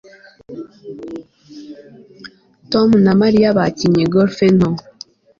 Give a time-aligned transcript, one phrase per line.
[2.71, 4.69] Tom na Mariya bakinnye golf nto